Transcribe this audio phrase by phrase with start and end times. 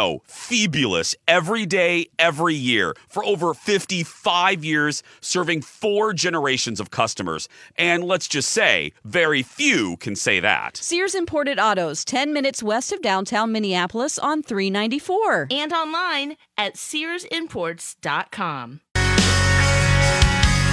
[0.00, 7.50] no, fabulous every day, every year for over 55 years, serving four generations of customers.
[7.76, 10.78] And let's just say, very few can say that.
[10.78, 15.48] Sears Imported Autos, 10 minutes west of downtown Minneapolis on 394.
[15.50, 18.80] And online at SearsImports.com.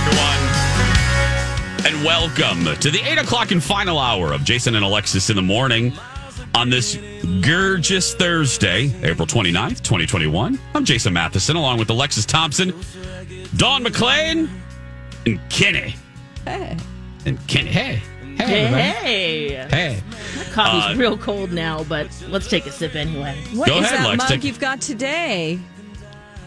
[0.08, 0.44] Everyone.
[1.86, 5.42] And welcome to the 8 o'clock and final hour of Jason and Alexis in the
[5.42, 5.92] morning
[6.56, 6.98] on this
[7.42, 10.60] gorgeous Thursday, April 29th, 2021.
[10.74, 12.74] I'm Jason Matheson, along with Alexis Thompson,
[13.56, 14.50] Dawn McLean,
[15.26, 15.96] and Kenny.
[16.46, 16.78] Hey.
[17.26, 17.70] And Kenny.
[17.70, 18.02] Hey.
[18.38, 18.68] Hey.
[18.68, 19.68] Hey.
[19.70, 20.02] Hey.
[20.38, 23.36] My coffee's uh, real cold now, but let's take a sip anyway.
[23.54, 25.60] What Go is ahead, that Lex, mug take- you've got today?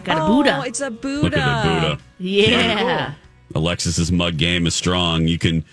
[0.03, 0.51] Got a Buddha.
[0.51, 0.67] oh, Buddha.
[0.67, 1.21] it's a Buddha.
[1.23, 2.01] Look at the Buddha.
[2.17, 3.13] Yeah.
[3.53, 5.27] Alexis's mug game is strong.
[5.27, 5.63] You can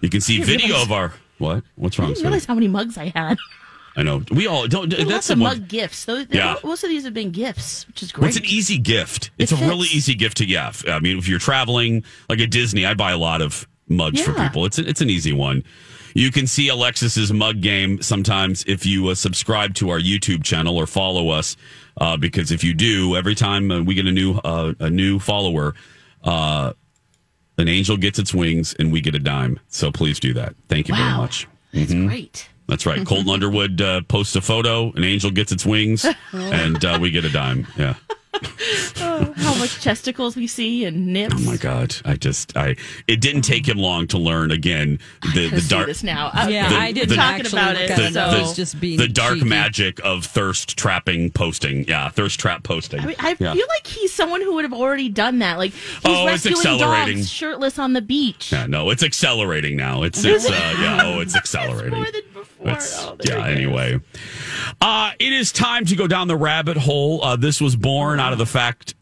[0.00, 1.64] you can see video realize- of our what?
[1.74, 2.10] What's wrong?
[2.10, 3.36] I didn't realize how many mugs I had.
[3.96, 4.22] I know.
[4.30, 4.88] We all don't.
[4.90, 6.04] That's the mug gifts.
[6.04, 6.56] Those, Yeah.
[6.64, 8.28] Most of these have been gifts, which is great.
[8.28, 9.30] it's an easy gift.
[9.38, 10.72] It's It a really easy gift to yeah.
[10.88, 14.32] I mean, if you're traveling like at Disney, I buy a lot of mugs for
[14.32, 14.64] people.
[14.64, 15.62] It's a, it's an easy one.
[16.16, 20.76] You can see Alexis's mug game sometimes if you uh, subscribe to our YouTube channel
[20.76, 21.56] or follow us.
[22.00, 25.18] Uh, because if you do, every time uh, we get a new uh, a new
[25.20, 25.74] follower,
[26.24, 26.72] uh,
[27.58, 29.60] an angel gets its wings and we get a dime.
[29.68, 30.54] So please do that.
[30.68, 31.46] Thank you very much.
[31.72, 32.06] That's Mm-hmm.
[32.08, 32.48] great.
[32.66, 33.06] That's right.
[33.06, 37.24] Colton Underwood uh, posts a photo, an angel gets its wings, and uh, we get
[37.24, 37.66] a dime.
[37.76, 37.94] Yeah.
[38.96, 41.34] How much testicles we see and nips.
[41.38, 41.94] Oh my god!
[42.04, 42.74] I just I
[43.06, 44.98] it didn't take him long to learn again
[45.34, 46.30] the I the see dark this now.
[46.32, 48.14] I- Yeah, The- I didn't the- talking about it, at it.
[48.14, 49.48] so- I was just being the dark cheeky.
[49.48, 51.84] magic of thirst trapping posting.
[51.86, 53.00] Yeah, thirst trap posting.
[53.00, 53.54] I, mean, I yeah.
[53.54, 55.58] feel like he's someone who would have already done that.
[55.58, 57.16] Like he's Oh, it's rescuing accelerating.
[57.18, 58.50] dogs shirtless on the beach.
[58.52, 60.02] yeah, no, it's accelerating now.
[60.02, 61.94] It's it's uh, yeah, oh, it's It's accelerating.
[61.94, 62.68] more than before.
[62.70, 63.46] It's- Oh, yeah.
[63.46, 64.00] Anyway,
[64.80, 67.22] uh, it is time to go down the rabbit hole.
[67.22, 68.94] Uh, this was born out of the fact.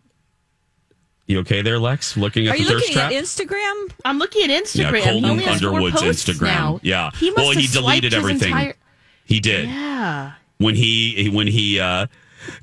[1.26, 2.16] You okay there, Lex?
[2.16, 3.12] Looking at Are the you thirst looking trap?
[3.12, 3.90] at Instagram?
[4.04, 4.92] I'm looking at Instagram.
[4.92, 6.42] Yeah, he Colton only has four Underwood's posts Instagram.
[6.42, 6.80] Now.
[6.82, 7.10] Yeah.
[7.14, 8.48] he must Well, have he deleted his everything.
[8.48, 8.76] entire-
[9.24, 10.32] He did Yeah.
[10.58, 12.06] when he when he uh,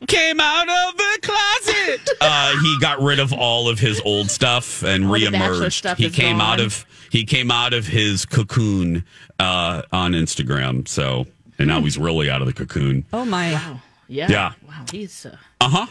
[0.08, 2.10] came out of the closet.
[2.22, 5.72] Uh, he got rid of all of his old stuff and All the reemerged.
[5.74, 9.06] stuff He is came out of he came out of his cocoon
[9.40, 10.88] uh, on Instagram.
[10.88, 11.26] So
[11.58, 13.06] and now he's really out of the cocoon.
[13.14, 13.52] Oh my!
[14.08, 14.28] Yeah.
[14.30, 14.52] Yeah.
[14.68, 14.86] Wow.
[14.92, 15.26] He's.
[15.26, 15.86] Uh, Uh huh.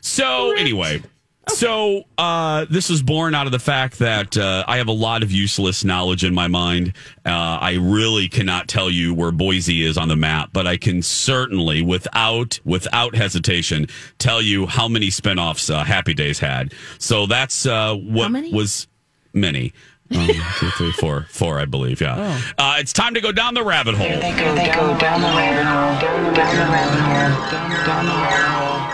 [0.00, 1.02] So anyway,
[1.48, 5.22] so uh, this was born out of the fact that uh, I have a lot
[5.22, 6.92] of useless knowledge in my mind.
[7.24, 11.02] Uh, I really cannot tell you where Boise is on the map, but I can
[11.02, 13.86] certainly, without without hesitation,
[14.18, 16.72] tell you how many spinoffs uh, Happy Days had.
[16.98, 18.52] So that's uh, what many?
[18.52, 18.86] was
[19.32, 19.72] many.
[20.14, 22.00] Um, two, three, four, four, I believe.
[22.00, 22.40] Yeah.
[22.58, 24.06] Uh, it's time to go down the rabbit hole.
[24.06, 28.04] They go, they go down the rabbit hole, down the rabbit hole, down the down
[28.04, 28.93] the rabbit hole,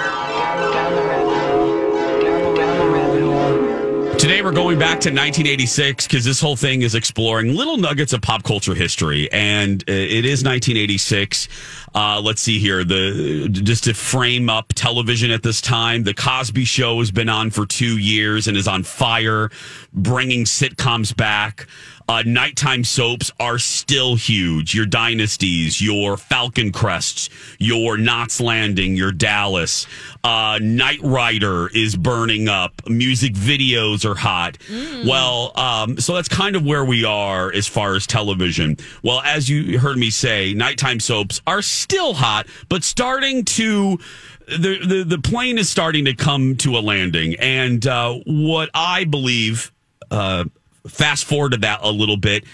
[4.40, 8.22] Today we're going back to 1986 because this whole thing is exploring little nuggets of
[8.22, 11.46] pop culture history, and uh, it is 1986.
[11.94, 12.82] Uh, let's see here.
[12.82, 17.50] The just to frame up television at this time, the Cosby Show has been on
[17.50, 19.50] for two years and is on fire,
[19.92, 21.66] bringing sitcoms back.
[22.10, 24.74] Uh, nighttime soaps are still huge.
[24.74, 27.30] Your dynasties, your Falcon Crests,
[27.60, 29.86] your Knots Landing, your Dallas.
[30.24, 32.72] Uh, Knight Rider is burning up.
[32.88, 34.58] Music videos are hot.
[35.06, 38.76] Well, um, so that's kind of where we are as far as television.
[39.04, 44.00] Well, as you heard me say, nighttime soaps are still hot, but starting to
[44.48, 47.36] the the, the plane is starting to come to a landing.
[47.36, 49.70] And uh, what I believe
[50.10, 50.46] uh,
[50.88, 52.44] fast forward to that a little bit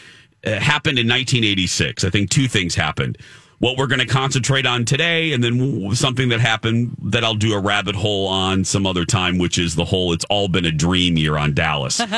[0.44, 3.19] uh, happened in 1986 i think two things happened.
[3.58, 7.55] What we're going to concentrate on today and then something that happened that i'll do
[7.55, 10.73] a rabbit hole on some other time which is the whole it's all been a
[10.73, 12.00] dream year on dallas.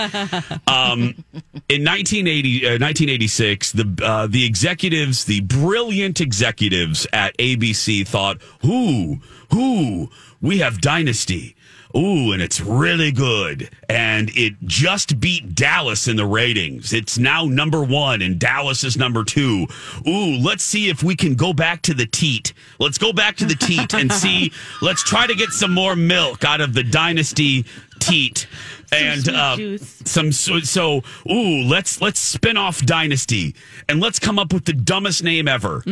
[0.67, 1.25] Um,
[1.69, 9.21] in 1980, uh, 1986 the uh, the executives the brilliant executives at abc thought who
[9.53, 10.11] who?
[10.41, 11.57] We have dynasty
[11.97, 13.71] Ooh, and it's really good.
[13.89, 16.93] And it just beat Dallas in the ratings.
[16.93, 19.67] It's now number one, and Dallas is number two.
[20.07, 22.53] Ooh, let's see if we can go back to the teat.
[22.79, 24.53] Let's go back to the teat and see.
[24.83, 27.65] Let's try to get some more milk out of the dynasty
[27.99, 28.47] teat.
[28.93, 33.55] and sweet uh, some so, so ooh let's let's spin off dynasty
[33.89, 35.83] and let's come up with the dumbest name ever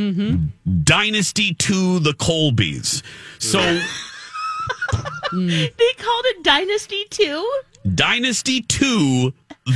[0.82, 3.02] dynasty to the colbys
[3.38, 3.58] so
[5.32, 7.52] They called it Dynasty 2?
[7.94, 9.32] dynasty 2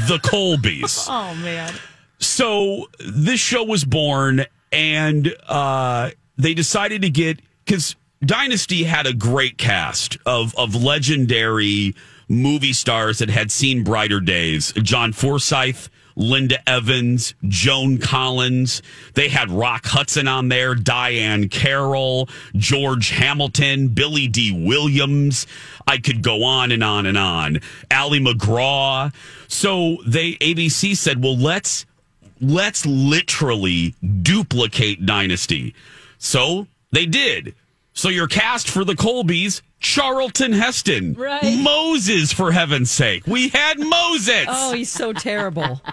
[0.08, 1.72] the colbys Oh man.
[2.18, 7.94] so this show was born and uh, they decided to get because
[8.24, 11.94] dynasty had a great cast of of legendary
[12.28, 15.86] movie stars that had seen brighter days john forsythe
[16.20, 18.82] linda evans joan collins.
[19.14, 25.46] They had rock hudson on there diahann carroll george hamilton billy dee Williams.
[25.86, 27.60] I could go on and on and on.
[27.90, 29.12] Ali MacGraw.
[29.48, 31.86] So they abc said well let's
[32.40, 35.74] let's literally duplicate Dynasty.
[36.18, 37.54] So they did.
[37.92, 41.14] So your cast for the Colbys, Charlton Heston.
[41.14, 41.58] Right.
[41.62, 43.26] Moses, for heaven's sake.
[43.26, 44.46] We had Moses.
[44.48, 45.80] Oh, he's so terrible.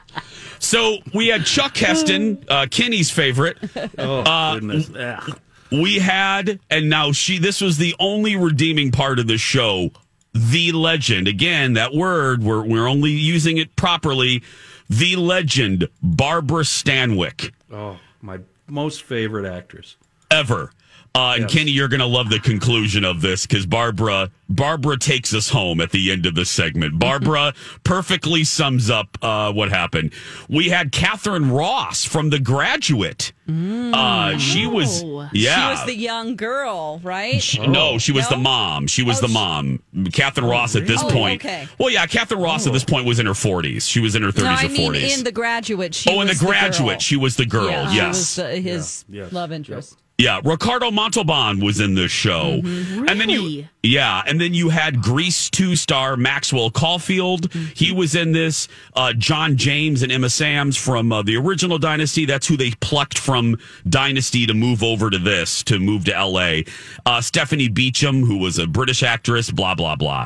[0.59, 3.57] So we had Chuck Heston, uh, Kenny's favorite.
[3.99, 4.89] Oh goodness!
[4.89, 5.39] Ugh.
[5.71, 9.91] We had, and now she, this was the only redeeming part of the show.
[10.33, 11.27] The legend.
[11.27, 14.41] Again, that word, we're, we're only using it properly.
[14.89, 17.51] The legend, Barbara Stanwyck.
[17.71, 19.95] Oh, my most favorite actress.
[20.31, 20.71] ever.
[21.17, 21.51] Uh, and Yes.
[21.53, 25.81] Kenny, you're going to love the conclusion of this because Barbara Barbara takes us home
[25.81, 26.99] at the end of the segment.
[26.99, 30.13] Barbara perfectly sums up uh, what happened.
[30.47, 33.33] We had Katharine Ross from The Graduate.
[33.49, 35.27] Uh, she was Oh.
[35.33, 35.55] yeah.
[35.55, 37.41] She was the young girl, right?
[37.41, 38.37] She- No, she was No?
[38.37, 38.85] the mom.
[38.87, 39.79] She was Oh, the she- mom.
[40.13, 41.41] Katharine Ross at this Oh, point.
[41.43, 41.67] okay.
[41.79, 43.89] Well, yeah, Katharine Ross at this point was in her 40s.
[43.89, 45.17] She was in her 30s no, I or mean 40s.
[45.17, 45.95] in the graduate.
[45.95, 46.99] She oh, in the was graduate, girl.
[46.99, 47.69] she was the girl.
[47.71, 48.07] Yeah, she yes.
[48.37, 49.33] was uh, his Yeah, yes.
[49.33, 49.97] love interest.
[50.17, 52.59] Yeah, Ricardo Montalban was in this show.
[52.63, 53.07] Mm-hmm.
[53.07, 57.51] And then you Yeah, and then you had Grease 2 star Maxwell Caulfield.
[57.51, 57.73] Mm-hmm.
[57.75, 58.67] He was in this.
[58.95, 62.25] Uh, John James and Emma Samms from uh, the original Dynasty.
[62.25, 63.57] That's who they plucked from
[63.87, 66.61] Dynasty to move over to this, to move to LA.
[67.05, 70.25] Uh, Stephanie Beacham, who was a British actress, blah, blah, blah.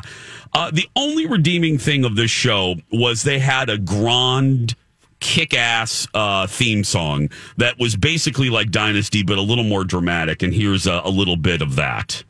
[0.54, 4.74] Uh, the only redeeming thing of this show was they had a grand
[5.22, 10.42] kick ass uh, theme song that was basically like Dynasty, but a little more dramatic.
[10.42, 12.24] And here's a, a little bit of that.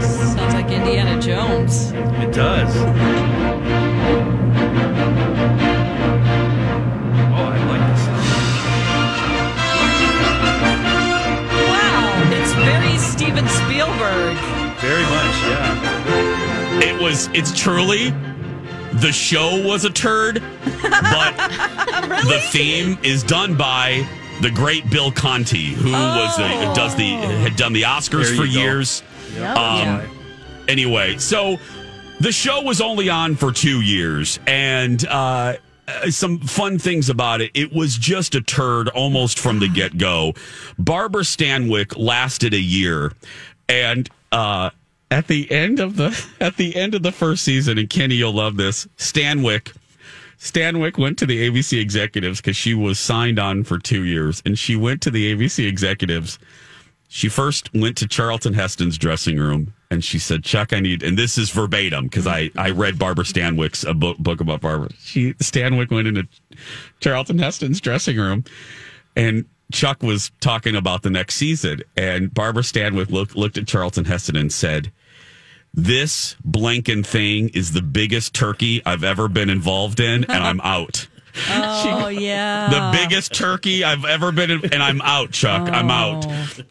[0.00, 1.92] Sounds like Indiana Jones.
[1.92, 2.74] It does.
[7.34, 8.02] Oh, I like this.
[11.68, 14.36] Wow, it's very Steven Spielberg.
[14.80, 15.31] Very much.
[16.82, 17.28] It was.
[17.32, 18.10] It's truly.
[18.94, 21.36] The show was a turd, but
[22.28, 24.06] the theme is done by
[24.42, 28.50] the great Bill Conti, who was the does the had done the Oscars for go.
[28.50, 29.02] years.
[29.34, 29.56] Yep.
[29.56, 30.02] Um,
[30.68, 31.58] Anyway, so
[32.20, 35.54] the show was only on for two years, and uh,
[35.88, 37.50] uh, some fun things about it.
[37.54, 40.34] It was just a turd almost from the get go.
[40.78, 43.12] Barbara Stanwyck lasted a year,
[43.68, 44.70] and uh,
[45.12, 48.32] at the end of the at the end of the first season, and Kenny, you'll
[48.32, 48.86] love this.
[48.96, 49.74] Stanwick,
[50.38, 54.58] Stanwyck went to the ABC executives because she was signed on for two years, and
[54.58, 56.38] she went to the ABC executives
[57.14, 61.18] she first went to Charlton Heston's dressing room and she said, Chuck, I need, and
[61.18, 64.88] this is verbatim because I, I read Barbara Stanwyck's a book, book about Barbara.
[64.98, 66.26] She, Stanwyck went into
[67.00, 68.44] Charlton Heston's dressing room
[69.14, 71.82] and Chuck was talking about the next season.
[71.98, 74.90] And Barbara Stanwyck looked, looked at Charlton Heston and said,
[75.74, 81.08] This blanking thing is the biggest turkey I've ever been involved in, and I'm out.
[81.94, 82.68] Oh, yeah.
[82.68, 85.68] the biggest turkey I've ever been in, and I'm out, Chuck.
[85.70, 86.26] I'm out.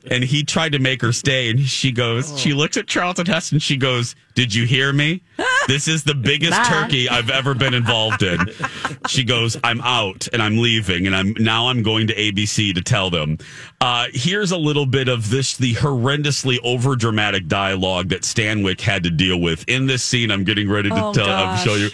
[0.09, 3.59] And he tried to make her stay, and she goes, she looks at Charlton Heston,
[3.59, 5.21] she goes, Did you hear me?
[5.67, 6.63] This is the biggest Bye.
[6.69, 8.39] turkey I've ever been involved in.
[9.07, 12.81] She goes, I'm out and I'm leaving, and I'm now I'm going to ABC to
[12.81, 13.37] tell them.
[13.79, 19.03] Uh, here's a little bit of this the horrendously over dramatic dialogue that Stanwyck had
[19.03, 20.31] to deal with in this scene.
[20.31, 21.63] I'm getting ready to Oh, tell, gosh.
[21.63, 21.89] show you.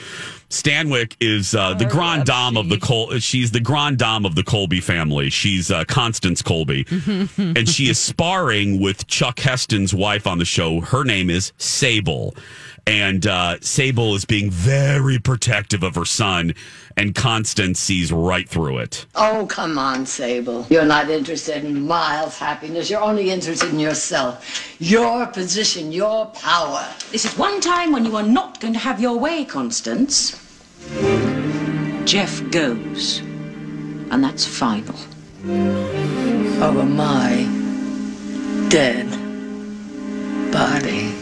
[0.50, 3.20] Stanwyck is uh, the grand dame of the Col.
[3.20, 5.30] She's the grand dame of the Colby family.
[5.30, 6.86] She's uh, Constance Colby,
[7.38, 10.80] and she is sparring with Chuck Heston's wife on the show.
[10.80, 12.34] Her name is Sable,
[12.88, 16.56] and uh, Sable is being very protective of her son,
[16.96, 19.06] and Constance sees right through it.
[19.14, 20.66] Oh, come on, Sable.
[20.70, 22.90] You're not interested in Miles' happiness.
[22.90, 26.88] You're only interested in yourself, your position, your power.
[27.12, 30.42] This is one time when you are not going to have your way, Constance.
[32.06, 33.20] Jeff goes.
[34.10, 34.96] And that's final.
[36.64, 37.46] Over my
[38.70, 39.12] dead
[40.54, 41.14] body.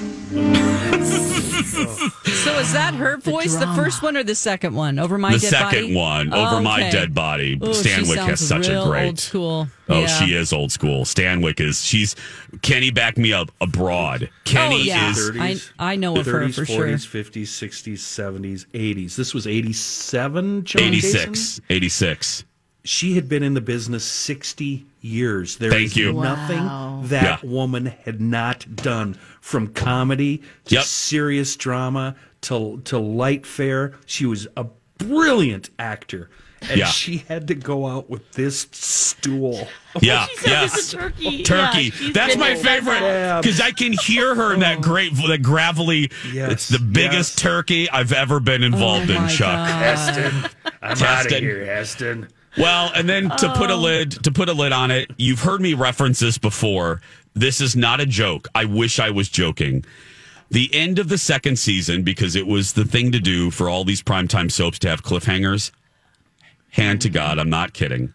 [1.65, 4.99] So is that her voice, the, first one or the second one?
[4.99, 5.45] Over my dead body.
[5.45, 5.95] the dead second body?
[5.95, 7.53] one, over my dead body.
[7.63, 9.67] Ooh, she Stanwyck has sounds such a great old school.
[9.89, 10.07] Oh, Yeah.
[10.07, 11.05] she is old school.
[11.05, 12.15] Stanwyck is she's
[12.61, 14.29] Kenny back me up abroad.
[14.31, 15.11] Oh, Kenny Oh, yeah.
[15.11, 15.31] is
[15.79, 16.87] I- I know of her 30s, for sure.
[16.87, 19.15] 40s, 50s, 60s, 70s, 80s.
[19.15, 21.19] This was 87, John Jason?
[21.19, 21.61] 86.
[21.69, 22.43] 86.
[22.83, 25.57] She had been in the business 60 years.
[25.57, 26.13] There Thank is you.
[26.13, 27.01] nothing Wow.
[27.05, 27.49] that Yeah.
[27.49, 30.83] woman had not done from comedy to Yep.
[30.83, 33.93] serious drama to, to light fare.
[34.05, 34.65] She was a
[34.97, 36.29] brilliant actor.
[36.67, 36.87] And Yeah.
[36.87, 39.67] she had to go out with this stool.
[40.01, 40.75] Yeah, She yes.
[40.77, 41.43] it's a turkey.
[41.43, 41.93] Turkey.
[42.13, 44.81] Yeah, she's my favorite because I can hear her in that oh.
[44.81, 46.11] great, that gravelly.
[46.33, 47.41] Yes, It's the biggest yes.
[47.43, 49.69] turkey I've ever been involved oh in, Oh my Chuck.
[49.69, 50.33] Heston,
[50.81, 51.43] I'm out of Heston.
[51.43, 52.27] here, Heston.
[52.57, 53.77] Well, and then to put a oh.
[53.77, 57.01] lid to put a lid on it, you've heard me reference this before.
[57.33, 58.47] This is not a joke.
[58.55, 59.83] I wish I was joking.
[60.49, 63.83] The end of the second season, because it was the thing to do for all
[63.83, 65.71] these primetime soaps to have cliffhangers.
[66.71, 68.13] Hand to God, I'm not kidding.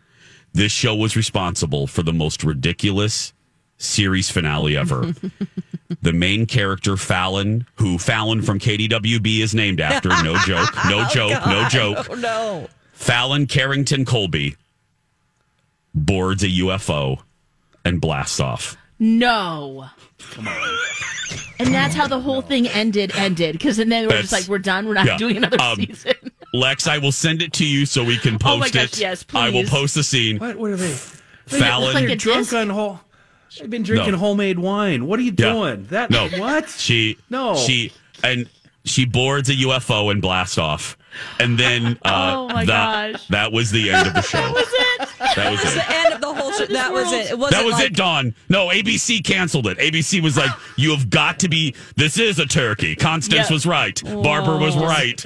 [0.52, 3.32] This show was responsible for the most ridiculous
[3.78, 5.14] series finale ever.
[6.02, 10.08] the main character, Fallon, who Fallon from KDWB is named after.
[10.22, 10.70] No joke.
[10.86, 11.46] No oh, joke.
[11.46, 12.06] No joke.
[12.10, 12.68] Oh, no.
[13.00, 14.56] Fallon Carrington Colby
[15.94, 17.18] boards a UFO
[17.82, 18.76] and blasts off.
[18.98, 19.86] No.
[20.32, 20.78] Come on.
[21.58, 23.10] And that's how the whole thing ended.
[23.16, 24.86] Ended because then they were just like, "We're done.
[24.86, 25.16] We're not yeah.
[25.16, 26.12] doing another Um, season."
[26.52, 29.00] Lex, I will send it to you so we can Oh my post gosh, it.
[29.00, 29.70] yes, I will please.
[29.70, 30.38] post the scene.
[30.38, 30.56] What?
[30.56, 30.92] What are they?
[31.46, 31.94] Fallon.
[31.94, 32.54] like You're a drunk disc?
[32.54, 33.00] on whole.
[33.62, 34.18] I've been drinking No.
[34.18, 35.06] homemade wine.
[35.06, 35.52] What are you Yeah.
[35.52, 35.86] doing?
[35.90, 36.28] That No.
[36.38, 36.68] what?
[36.68, 37.56] She No.
[37.56, 37.92] She
[38.22, 38.46] and
[38.84, 40.96] she boards a UFO and blasts off.
[41.40, 43.26] And then uh Oh my that, gosh.
[43.28, 44.38] that was the end of the show.
[44.40, 45.36] That was it.
[45.36, 45.78] That was That's it.
[45.78, 46.66] the end of the whole show.
[46.66, 47.30] That was it.
[47.32, 48.34] It That was like, it, Dawn.
[48.48, 49.78] No, ABC canceled it.
[49.78, 51.74] ABC was like, "You have got to be.
[51.96, 53.52] This is a turkey." Constance Yeah.
[53.54, 54.00] was right.
[54.04, 55.24] Barbara was right.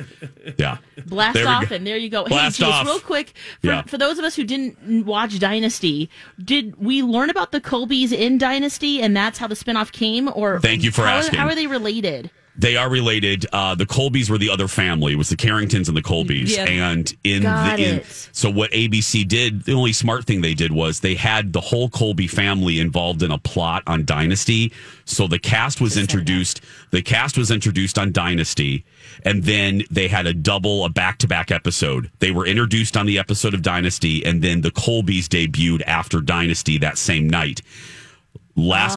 [0.58, 0.78] Yeah.
[1.06, 1.74] Blast off, go.
[1.76, 2.24] and there you go.
[2.24, 2.86] Blast hey, Jace, off.
[2.86, 3.82] real quick, for, Yeah.
[3.82, 6.08] for those of us who didn't watch Dynasty,
[6.42, 10.28] did we learn about the Colbys in Dynasty, and that's how the spinoff came?
[10.34, 11.38] Or Thank you for how, asking.
[11.38, 12.30] How are they related?
[12.56, 13.46] They are related.
[13.52, 15.14] Uh, the Colbys were the other family.
[15.14, 16.56] It was the Carringtons and the Colbys.
[16.56, 16.64] Yeah.
[16.64, 20.70] And in Got the in, so what ABC did, the only smart thing they did
[20.70, 24.72] was they had the whole Colby family involved in a plot on Dynasty.
[25.04, 26.60] So the cast was introduced.
[26.92, 28.84] The cast was introduced on Dynasty,
[29.24, 32.10] and then they had a double, a back to back episode.
[32.20, 36.78] They were introduced on the episode of Dynasty, and then the Colbys debuted after Dynasty
[36.78, 37.62] that same night.
[38.56, 38.96] Last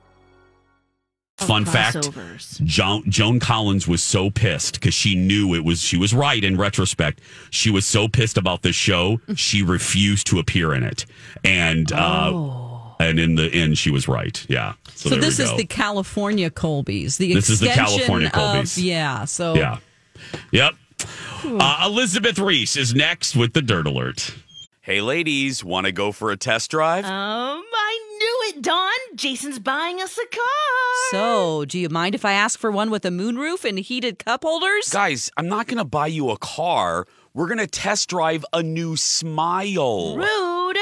[1.41, 2.09] Fun fact:
[2.63, 6.57] Joan, Joan Collins was so pissed because she knew it was she was right in
[6.57, 7.21] retrospect.
[7.49, 11.05] She was so pissed about this show, she refused to appear in it,
[11.43, 12.31] and uh,
[12.99, 14.45] and in the end, she was right.
[14.47, 14.73] Yeah.
[14.93, 17.17] So, So, this is the California Colbys.
[17.17, 18.81] The This is the extension California of- Colbys.
[18.83, 19.25] yeah.
[19.25, 19.77] So Yeah.
[20.51, 20.73] Yep.
[21.43, 24.35] Uh, Elizabeth Ries is next with the Dirt Alert.
[24.81, 27.05] Hey, ladies, want to go for a test drive?
[27.05, 28.90] Um, I knew it, Dawn.
[29.21, 31.11] Jason's buying us a car.
[31.11, 34.43] So, do you mind if I ask for one with a moonroof and heated cup
[34.43, 34.89] holders?
[34.89, 37.05] Guys, I'm not going to buy you a car.
[37.35, 40.17] We're going to test drive a new smile.
[40.17, 40.50] Rude.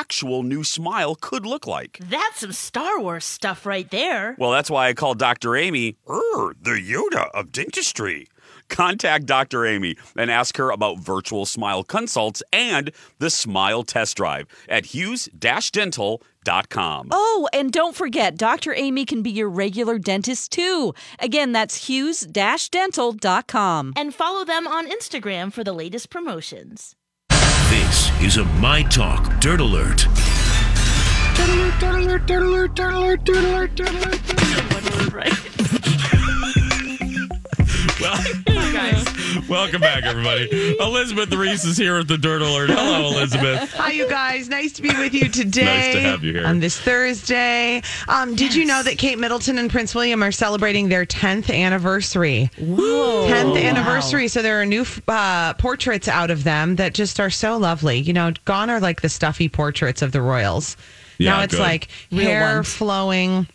[0.00, 1.98] actual new smile could look like.
[2.00, 4.34] That's some Star Wars stuff right there.
[4.38, 5.56] Well, that's why I call Dr.
[5.56, 8.26] Amy er, the Yoda of dentistry.
[8.70, 9.66] Contact Dr.
[9.66, 17.08] Amy and ask her about virtual smile consults and the smile test drive at hughes-dental.com.
[17.10, 18.72] Oh, and don't forget, Dr.
[18.74, 20.94] Amy can be your regular dentist too.
[21.18, 23.92] Again, that's hughes-dental.com.
[23.96, 26.96] And follow them on Instagram for the latest promotions.
[27.70, 30.08] This is a My Talk Dirt Alert.
[30.08, 30.16] Well,
[39.50, 40.48] welcome back, everybody.
[40.80, 42.70] Elizabeth Ries is here at the Dirt Alert.
[42.70, 43.72] Hello, Elizabeth.
[43.74, 44.48] Hi, you guys.
[44.48, 45.64] Nice to be with you today.
[45.64, 46.46] Nice to have you here.
[46.46, 47.82] On this Thursday.
[48.08, 52.50] Um, Did you know that Kate Middleton and Prince William are celebrating their 10th anniversary?
[52.58, 53.26] Whoa.
[53.28, 54.28] 10th anniversary.
[54.28, 57.98] So there are new uh, portraits out of them that just are so lovely.
[57.98, 60.76] You know, gone are like the stuffy portraits of the royals.
[61.18, 61.60] Yeah, now it's good.
[61.60, 62.72] like Real hair ones.
[62.72, 63.46] flowing.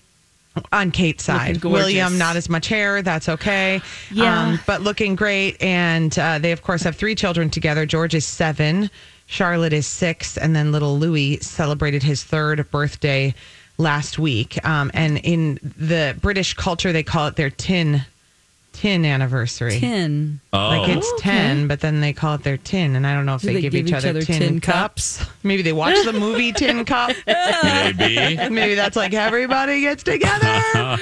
[0.72, 3.02] On Kate's side, William not as much hair.
[3.02, 3.82] That's okay.
[4.12, 4.48] Yeah.
[4.48, 5.62] Um, but looking great.
[5.62, 7.86] And uh, they, of course, have three children together.
[7.86, 8.90] George is seven,
[9.26, 13.34] Charlotte is six, and then little Louis celebrated his third birthday
[13.78, 14.64] last week.
[14.66, 18.06] Um, and in the British culture, they call it their tin
[18.76, 19.80] tin anniversary.
[19.80, 20.40] Tin.
[20.54, 20.58] Oh.
[20.70, 21.30] Like it's Oh, okay.
[21.32, 22.96] 10, but then they call it their tin.
[22.96, 24.62] And I don't know if they, they give, give each, each other, other tin, tin
[24.62, 25.24] cups.
[25.44, 27.12] Maybe they watch the movie Tin Cup.
[27.64, 28.50] Maybe.
[28.50, 30.48] Maybe that's like everybody gets together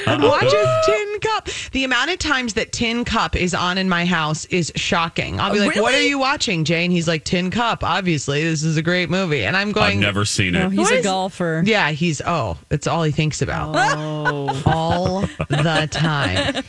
[0.06, 1.50] and watches Tin Cup.
[1.72, 5.40] The amount of times that Tin Cup is on in my house is shocking.
[5.40, 8.64] I'll be Oh, like, "What are you watching, Jane?" He's like, "Tin Cup." Obviously, this
[8.64, 9.94] is a great movie, and I'm going.
[9.94, 10.64] I've never seen it.
[10.64, 11.64] Oh, he's What a is- golfer.
[11.66, 14.62] Yeah, he's oh, it's all he thinks about Oh.
[14.66, 16.64] all the time.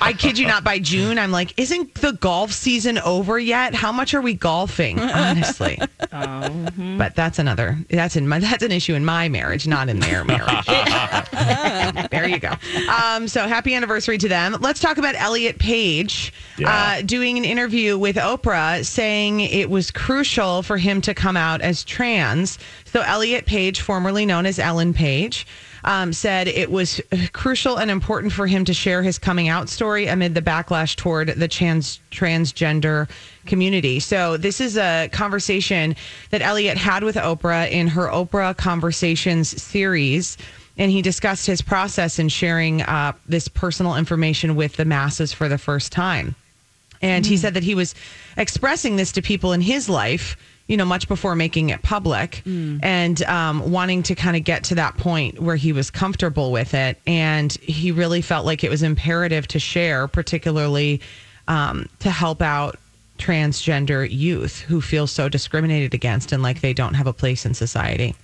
[0.00, 0.64] I kid you not.
[0.64, 3.74] By June, I'm like, isn't the golf season over yet?
[3.74, 4.98] How much are we golfing?
[5.00, 5.78] Honestly,
[6.10, 7.78] but that's another.
[7.88, 8.38] That's in my.
[8.38, 10.66] That's an issue in my marriage, not in their marriage.
[12.10, 12.52] there you go.
[12.88, 14.56] Um, so happy anniversary to them.
[14.60, 16.32] Let's talk about Elliot Page
[16.64, 21.60] uh, doing an interview with Oprah saying it was crucial for him to come out
[21.60, 22.58] as trans.
[22.84, 25.46] So Elliot Page, formerly known as Ellen Page,
[25.84, 27.00] um, said it was
[27.32, 31.28] crucial and important for him to share his coming out story amid the backlash toward
[31.28, 33.08] the trans transgender
[33.46, 34.00] community.
[34.00, 35.96] So this is a conversation
[36.30, 40.36] that Elliot had with Oprah in her Oprah Conversations series.
[40.78, 45.48] And he discussed his process in sharing uh, this personal information with the masses for
[45.48, 46.34] the first time.
[47.02, 47.94] And he said that he was
[48.36, 50.36] expressing this to people in his life,
[50.70, 54.76] you know, much before making it public and um, wanting to kind of get to
[54.76, 56.96] that point where he was comfortable with it.
[57.08, 61.00] And he really felt like it was imperative to share, particularly
[61.48, 62.78] um, to help out
[63.18, 67.52] transgender youth who feel so discriminated against and like they don't have a place in
[67.52, 68.14] society.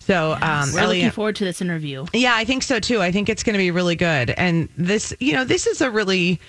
[0.00, 2.04] So, um, We're looking forward to this interview.
[2.12, 3.00] yeah, I think so too.
[3.00, 4.30] I think it's going to be really good.
[4.30, 6.40] And this, you know, this is a really,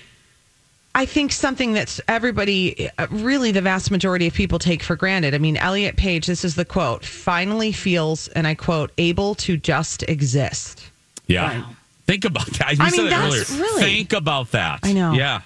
[0.94, 5.34] I think something that's everybody, uh, really the vast majority of people take for granted.
[5.34, 9.56] I mean, Elliot Page, this is the quote, finally feels, and I quote, able to
[9.56, 10.90] just exist.
[11.28, 11.64] Yeah.
[12.06, 12.76] Think about that.
[12.76, 13.62] You I said mean, it that's earlier.
[13.64, 14.80] really- Think about that.
[14.82, 15.12] I know.
[15.12, 15.40] Yeah.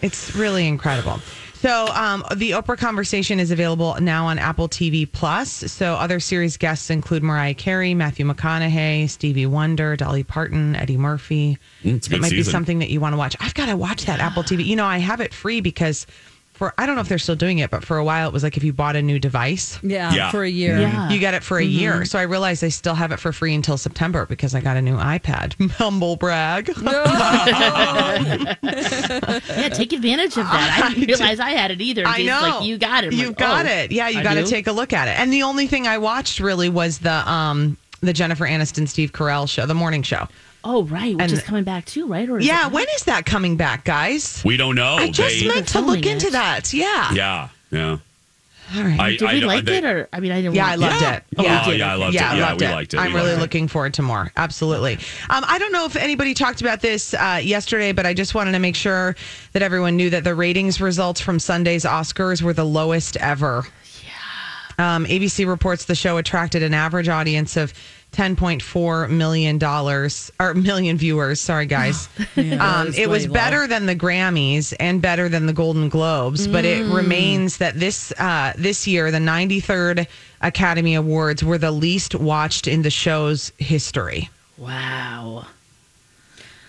[0.00, 1.20] It's really incredible.
[1.62, 5.48] So, um, the Oprah conversation is available now on Apple TV Plus.
[5.48, 11.58] So, other series guests include Mariah Carey, Matthew McConaughey, Stevie Wonder, Dolly Parton, Eddie Murphy.
[11.84, 13.36] Mm, it might be something that you want to watch.
[13.38, 14.66] I've got to watch that Apple TV.
[14.66, 16.04] You know, I have it free because
[16.62, 18.44] for I don't know if they're still doing it, but for a while it was
[18.44, 20.30] like if you bought a new device, Yeah, Yeah.
[20.30, 20.78] for a year.
[20.78, 21.10] Yeah.
[21.10, 21.72] you get it for a Mhm.
[21.72, 22.04] year.
[22.04, 24.82] So I realized I still have it for free until September because I got a
[24.82, 25.54] new iPad.
[25.78, 26.68] Humble brag.
[28.62, 30.80] yeah, take advantage of that.
[30.84, 32.04] I didn't realize I had it either.
[32.06, 32.40] I know.
[32.40, 33.12] Like, you got it.
[33.12, 33.90] I'm You like, got oh, it.
[33.90, 35.18] Yeah, you got to take a look at it.
[35.18, 39.48] And the only thing I watched really was the um the Jennifer Aniston Steve Carell
[39.48, 40.28] show, the morning show.
[40.64, 41.12] Oh, right.
[41.14, 42.28] Which And- is coming back too, right?
[42.28, 44.40] Or is Yeah, it- when is that coming back, guys?
[44.44, 44.94] We don't know.
[44.96, 46.72] I just They- meant to look into that.
[46.72, 47.12] Yeah.
[47.12, 47.48] Yeah.
[47.70, 47.96] Yeah.
[48.74, 49.00] All right.
[49.00, 50.54] I- Did we I- like they- it, or I mean, I didn't.
[50.54, 51.22] Yeah, I loved it.
[51.36, 52.36] Oh, Yeah, yeah, I loved yeah, it.
[52.38, 52.70] Yeah, loved we it.
[52.70, 52.98] liked it.
[53.00, 53.38] I'm We really it.
[53.38, 54.32] looking forward to more.
[54.36, 54.94] Absolutely.
[55.28, 58.52] Um, I don't know if anybody talked about this uh, yesterday, but I just wanted
[58.52, 59.14] to make sure
[59.52, 63.66] that everyone knew that the ratings results from Sunday's Oscars were the lowest ever.
[64.78, 64.94] Yeah.
[64.96, 67.72] Um, ABC reports the show attracted an average audience of.
[68.12, 69.58] $10.4 million
[70.38, 71.40] or million viewers.
[71.40, 72.10] Sorry, guys.
[72.36, 73.32] Yeah, um, that's it was way low.
[73.32, 76.94] better than the Grammys and better than the Golden Globes, but it Mm.
[76.94, 80.06] remains that this uh, this year the 93rd
[80.42, 84.28] Academy Awards were the least watched in the show's history.
[84.58, 85.46] Wow.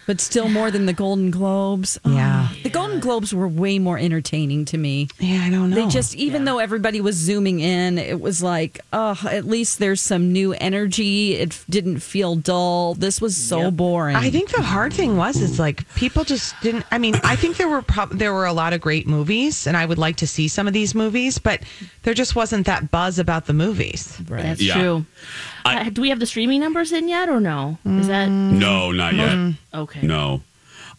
[0.06, 1.98] But still more than the Golden Globes.
[2.04, 2.48] Oh, Yeah.
[2.50, 5.08] Ah, the Golden Globes were way more entertaining to me.
[5.20, 5.76] Yeah, I don't know.
[5.78, 10.02] They just, even though everybody was zooming in, it was like, oh, at least there's
[10.02, 11.36] some new energy.
[11.36, 12.96] It f- didn't feel dull.
[12.96, 14.16] This was so boring.
[14.18, 16.86] I think the hard thing was is like people just didn't.
[16.92, 19.78] I mean, I think there were prob- there were a lot of great movies, and
[19.78, 21.62] I would like to see some of these movies, but
[22.04, 24.18] there just wasn't that buzz about the movies.
[24.28, 24.74] That's Yeah.
[24.74, 25.06] true.
[25.66, 27.78] Uh, do we have the streaming numbers in yet, or no?
[27.86, 29.54] Is that No, not yet.
[29.74, 30.02] okay?
[30.06, 30.42] No.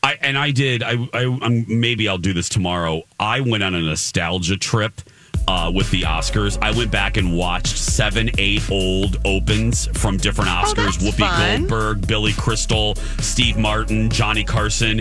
[0.03, 0.83] I and I did.
[0.83, 3.03] I, I I'm, maybe I'll do this tomorrow.
[3.18, 5.00] I went on a nostalgia trip
[5.48, 6.59] uh, with the Oscars.
[6.61, 10.74] I went back and watched seven, eight old opens from different Oscars.
[10.74, 11.61] that's Whoopi fun.
[11.61, 15.00] Goldberg, Billy Crystal, Steve Martin, Johnny Carson.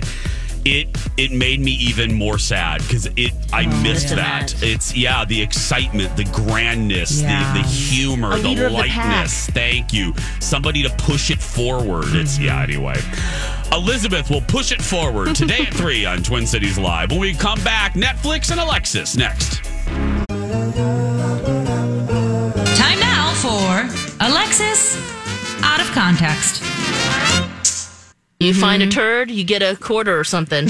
[0.66, 4.16] It it made me even more sad because it I oh, missed yeah.
[4.16, 4.64] that.
[4.64, 7.54] It's yeah, the excitement, the grandness, Yeah.
[7.54, 9.48] the the humor, the leader of the lightness.
[9.50, 10.14] Thank you.
[10.40, 12.06] Somebody to push it forward.
[12.10, 12.54] It's yeah.
[12.54, 12.64] Mm-hmm.
[12.64, 13.02] Anyway,
[13.74, 17.12] Elizabeth will push it forward today at three on Twin Cities Live.
[17.12, 19.64] When we come back, Netflix and Alexis next.
[22.78, 24.96] Time now for Alexis
[25.64, 26.63] Out of Context.
[28.44, 28.90] You find Mm-hmm.
[28.90, 30.66] a turd, you get a quarter or something.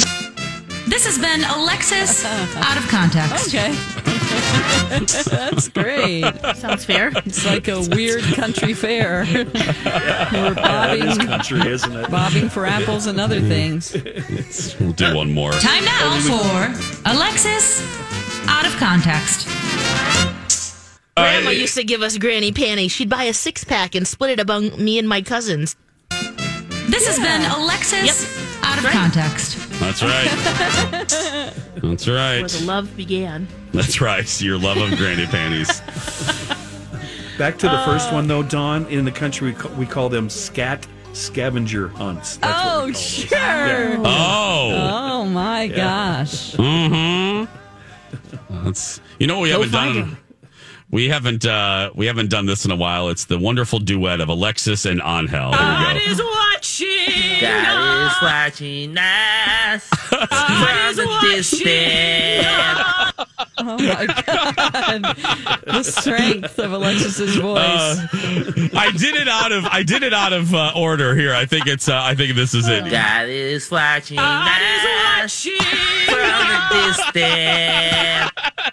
[0.88, 2.24] This has been Alexis
[2.58, 3.48] Out of Context.
[3.48, 3.74] Okay.
[5.36, 6.24] That's great.
[6.56, 7.12] Sounds fair.
[7.26, 9.26] It's like a weird country fair.
[9.34, 12.12] We're That is bobbing, country, isn't it?
[12.12, 13.94] bobbing for apples and other things.
[14.80, 15.52] We'll do one more.
[15.54, 17.82] Time now for Alexis
[18.48, 19.48] Out of Context.
[21.18, 22.92] Grandma used to give us granny panties.
[22.92, 25.76] She'd buy a six pack and split it among me and my cousins.
[26.94, 29.58] This has been Alexis Out of Context.
[29.80, 30.28] That's right.
[31.82, 32.40] That's right.
[32.42, 33.48] Where the love began.
[33.72, 34.42] That's right.
[34.42, 35.82] Your love of granny panties.
[37.40, 38.86] Back to the first one, though, Dawn.
[38.88, 42.38] In the country, we call, we call them scat scavenger hunts.
[42.38, 43.96] That's Oh, we call them.
[43.98, 44.02] sure.
[44.06, 44.90] Oh.
[44.94, 46.54] Oh, my gosh.
[46.54, 47.46] Mm-hmm.
[48.66, 49.96] That's you know what we Go haven't done.
[49.96, 50.18] him.
[50.92, 53.10] We haven't uh we haven't done this in a while.
[53.10, 55.50] It's the wonderful duet of Alexis and Angel.
[55.52, 56.53] There we go.
[56.64, 57.42] Watching.
[57.42, 62.48] God is watching us from the distance.
[63.58, 65.16] Oh, my God.
[65.68, 67.60] The strength of Alexis's voice.
[67.60, 68.08] Uh,
[68.76, 71.34] I did it out of I did it out of uh, order here.
[71.34, 72.90] I think it's uh, I think this is it.
[72.90, 75.44] God is watching us
[76.06, 76.18] from
[76.70, 78.32] the distance.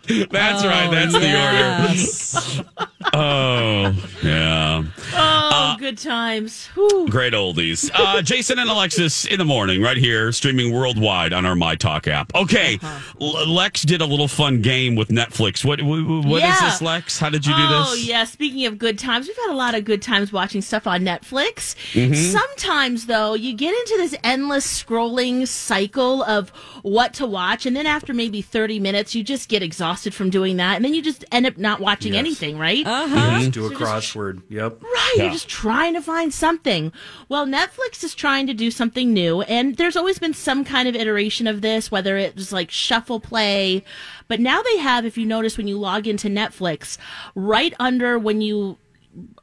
[0.31, 0.91] That's right.
[0.91, 2.33] That's yes.
[2.33, 2.69] the order.
[3.13, 4.85] Oh yeah.
[5.15, 6.67] Oh Uh, good times.
[6.75, 7.09] Whew.
[7.09, 7.91] Great oldies.
[7.93, 12.07] Uh, Jason and Alexis in the morning, right here, streaming worldwide on our My Talk
[12.07, 12.33] app.
[12.37, 12.79] Okay,
[13.21, 15.65] L- Lex did a little fun game with Netflix.
[15.65, 16.61] What what, what is Yeah.
[16.61, 17.19] this, Lex?
[17.19, 17.89] How did you do Oh, this?
[17.91, 18.25] Oh yeah.
[18.25, 21.75] Speaking of good times, we've had a lot of good times watching stuff on Netflix.
[21.95, 22.15] Mhm.
[22.15, 27.67] Sometimes, though, you get into this endless scrolling cycle of what to watch.
[27.67, 30.77] And then after maybe 30 minutes, you just get exhausted from doing that.
[30.77, 32.21] And then you just end up not watching Yes.
[32.21, 32.87] anything, right?
[32.87, 34.43] uh-huh you just do a crossword.
[34.49, 34.83] Yep.
[34.83, 36.93] Right, you're just trying to find something.
[37.29, 40.95] Well, Netflix is trying to do something new, and there's always been some kind of
[40.95, 43.85] iteration of this, whether it was like shuffle play.
[44.29, 46.99] But now they have, if you notice when you log into Netflix,
[47.35, 48.79] right under when you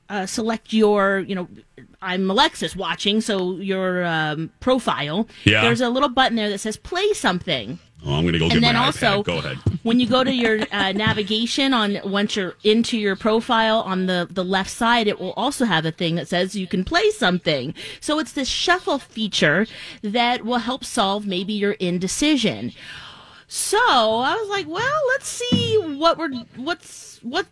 [0.10, 1.47] uh, select your, you know,
[2.01, 5.62] I'm Alexis watching, so your um, profile, Yeah.
[5.62, 7.80] there's a little button there that says play something.
[8.06, 9.25] Oh, I'm going to go And get then my also- iPad.
[9.25, 9.58] Go ahead.
[9.84, 14.27] When you go to your uh, navigation on once you're into your profile on the
[14.30, 17.73] the left side, it will also have a thing that says you can play something.
[17.99, 19.65] So it's this shuffle feature
[20.03, 22.71] that will help solve maybe your indecision.
[23.47, 27.47] So I was like, well, let's see what we're what's what.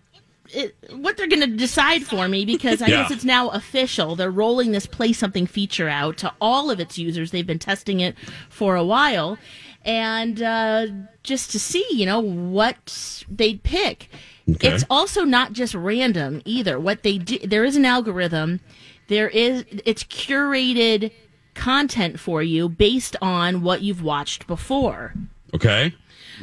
[0.56, 3.02] It, what they're going to decide for me because I Yeah.
[3.04, 4.16] guess it's now official.
[4.16, 7.32] They're rolling this play something feature out to all of its users.
[7.32, 8.16] They've been testing it
[8.50, 9.38] for a while,
[9.84, 10.88] and uh,
[11.24, 14.10] just to see, you know, what they'd pick.
[14.50, 14.70] Okay.
[14.70, 16.80] It's also not just random either.
[16.80, 18.60] What they do, there is an algorithm.
[19.08, 21.12] There is it's curated
[21.56, 25.14] content for you based on what you've watched before.
[25.54, 25.94] Okay.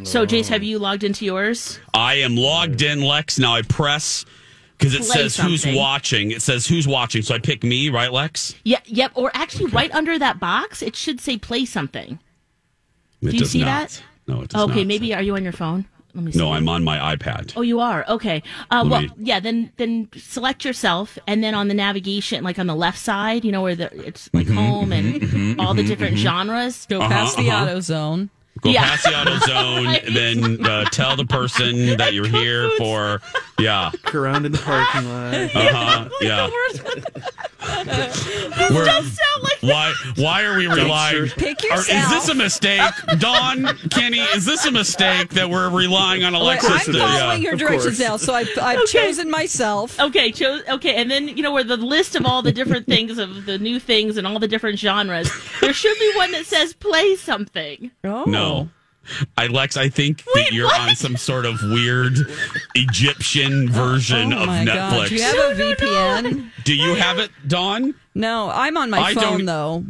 [0.05, 1.78] So, Jace, have you logged into yours?
[1.94, 3.38] I am logged in, Lex.
[3.38, 4.24] Now I press
[4.78, 6.31] because it Play says who's watching.
[6.31, 7.22] It says who's watching.
[7.22, 8.55] So I pick me, right, Lex?
[8.64, 9.12] Yeah, yep.
[9.14, 12.18] Or actually, right under that box, it should say "play something."
[13.20, 13.66] It Do you does see not.
[13.90, 14.02] that?
[14.26, 14.87] No, it does Okay, not.
[14.87, 15.85] maybe are you on your phone?
[16.14, 16.38] Let me see.
[16.38, 17.55] No, I'm on my iPad.
[17.57, 18.05] Oh, you are.
[18.07, 18.42] Okay.
[18.70, 19.40] Uh, Let well, me- yeah.
[19.40, 23.52] Then then select yourself, and then on the navigation, like on the left side, you
[23.52, 26.87] know where the it's like Mhm, home and mhm, all the different genres.
[26.90, 27.64] Go Uh-huh, past the uh-huh.
[27.64, 28.31] auto zone.
[28.62, 28.85] Go Yeah.
[28.85, 33.20] past the auto zone, then uh, tell the person that you're here for.
[33.59, 33.90] Yeah.
[33.92, 35.35] Look around in the parking lot.
[35.35, 36.09] Uh huh.
[36.20, 36.48] Yeah.
[37.62, 39.94] We're- does sound like why?
[40.16, 41.29] Why are we relying?
[41.29, 42.81] Pick Are- is this a mistake,
[43.18, 44.18] Dawn, Kenny?
[44.20, 46.70] Is this a mistake that we're relying on Wait, Alexis?
[46.88, 47.48] I'm to, following yeah.
[47.51, 49.98] your directions now, so I've, I've chosen myself.
[50.01, 53.18] Okay, cho- okay, and then you know where the list of all the different things
[53.18, 55.31] of the new things and all the different genres.
[55.61, 58.25] There should be one that says "play something." Oh.
[58.27, 58.68] No.
[59.36, 62.16] I Lex, I think that you're on some sort of weird
[62.74, 64.66] Egyptian version oh of Netflix.
[64.66, 65.08] God.
[65.08, 66.50] Do you have a VPN?
[66.64, 67.94] Do you have it, Dawn?
[68.14, 69.84] No, I'm on my I don't- phone though.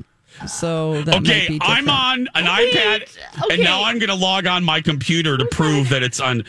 [0.47, 3.07] So that might Okay, be I'm on an iPad,
[3.53, 6.45] and now I'm going to log on my computer to prove that it's on.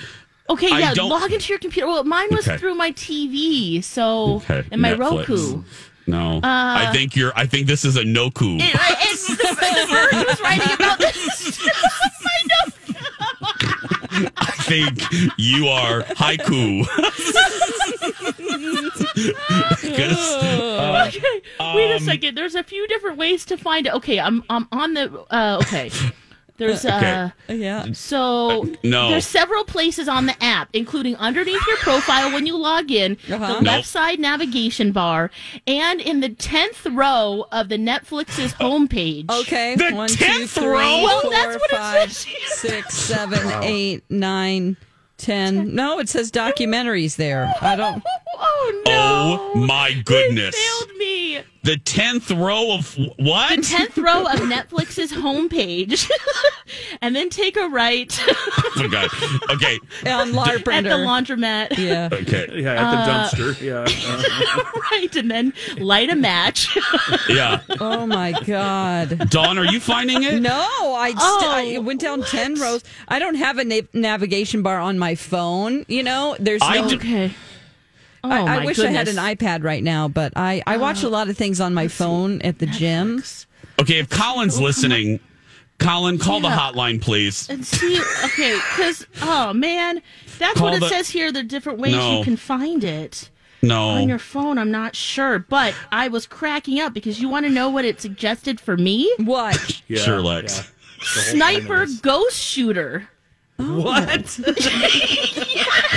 [0.49, 1.87] Okay, I yeah, don't- log into your computer.
[1.87, 2.57] Well, mine was Okay.
[2.57, 5.27] through my TV, so Okay, and my Netflix.
[5.29, 5.63] Roku.
[6.07, 7.31] No, Uh, I think you're.
[7.35, 8.57] I think this is a no coup.
[8.57, 8.71] It,
[9.03, 11.59] it's the, the Verge was writing about this.
[14.37, 15.01] I think
[15.37, 16.85] you are haiku.
[20.53, 21.41] uh, okay,
[21.75, 22.35] wait a um, second.
[22.35, 23.93] There's a few different ways to find it.
[23.93, 25.25] Okay, I'm I'm on the.
[25.29, 25.89] Uh, okay,
[26.67, 27.29] there's uh.
[27.47, 27.91] Yeah.
[27.93, 29.09] So no.
[29.09, 33.37] there's several places on the app, including underneath your profile when you log in, Uh-huh.
[33.47, 33.63] the Nope.
[33.63, 35.29] left side navigation bar,
[35.67, 39.29] and in the tenth row of the Netflix's homepage.
[39.29, 39.75] Okay.
[39.75, 41.03] The One, two, 10th three, row?
[41.03, 42.27] Well, four, that's what it five, says.
[42.59, 43.61] six, seven, Wow.
[43.63, 44.77] eight, nine,
[45.17, 45.73] ten.
[45.75, 47.51] No, it says documentaries there.
[47.61, 48.03] I don't.
[48.45, 49.51] Oh no!
[49.53, 50.55] oh my goodness!
[50.55, 51.39] Failed me.
[51.63, 53.55] The tenth row of what?
[53.55, 56.09] The tenth row of Netflix's homepage,
[57.01, 58.11] and then take a right
[58.75, 59.09] Oh god.
[59.49, 59.79] Okay.
[60.11, 61.77] On at the laundromat.
[61.77, 62.09] Yeah.
[62.11, 62.49] Okay.
[62.61, 63.61] Yeah, at the Uh, dumpster.
[63.61, 63.85] Yeah.
[64.91, 66.75] Right, and then light a match.
[67.29, 67.61] Yeah.
[67.79, 69.29] Oh my God.
[69.29, 70.41] Dawn, are you finding it?
[70.41, 72.83] No, I, st- Oh, I went down 10 rows.
[73.07, 75.85] I don't have a na- navigation bar on my phone.
[75.87, 76.89] You know, there's I no.
[76.89, 77.33] do- okay.
[78.25, 79.19] Oh, I, I my wish I had an.
[79.19, 82.41] Uh, iPad right now, but I, I watch a lot of things on my phone
[82.41, 83.21] at the gym.
[83.81, 85.19] Okay, if Colin's listening,
[85.79, 87.49] Colin, call the hotline, please.
[87.49, 90.01] And see, okay, because oh man,
[90.39, 91.31] that's Call what it the- says here.
[91.31, 92.19] There are different ways No.
[92.19, 93.29] you can find it
[93.61, 93.89] No.
[93.89, 94.57] on your phone.
[94.57, 97.99] I'm not sure, but I was cracking up because you want to know what it
[97.99, 99.13] suggested for me?
[99.17, 99.81] What?
[99.87, 100.59] yeah, Sure, Lex.
[100.59, 101.03] yeah.
[101.31, 101.99] Sniper point of this.
[101.99, 103.09] ghost shooter.
[103.57, 104.39] What?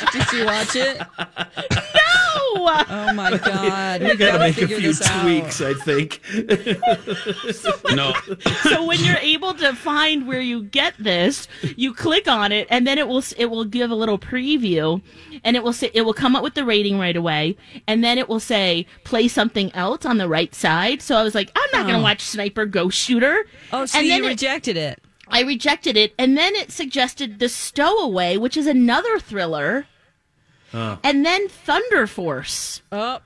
[0.12, 0.98] Did you watch it?
[0.98, 4.02] No, Oh my God.
[4.02, 5.22] We got to make a few this out.
[5.22, 6.20] tweaks, I think.
[7.94, 8.14] No.
[8.62, 12.86] so when you're able to find where you get this, you click on it, and
[12.86, 15.02] then it will it will give a little preview,
[15.44, 18.16] and it will say it will come up with the rating right away, and then
[18.18, 21.02] it will say play something else on the right side.
[21.02, 21.98] So I was like, I'm not going Oh.
[21.98, 23.44] to watch Sniper Ghost Shooter.
[23.72, 25.02] Oh, so and you then it- rejected it.
[25.32, 29.86] I rejected it, and then it suggested The Stowaway, which is another thriller,
[30.72, 32.82] and then Thunder Force.
[32.92, 33.18] Oh.